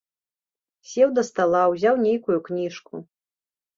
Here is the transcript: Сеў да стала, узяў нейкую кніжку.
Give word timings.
Сеў 0.93 1.09
да 1.19 1.23
стала, 1.29 1.61
узяў 1.75 1.95
нейкую 2.07 2.39
кніжку. 2.49 2.95